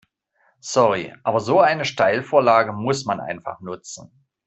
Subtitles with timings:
[0.61, 4.11] Sorry, aber so eine Steilvorlage muss man einfach nutzen.